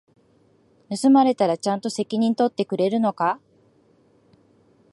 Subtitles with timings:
[0.89, 3.39] 盗まれたらちゃんと責任取ってくれるのか？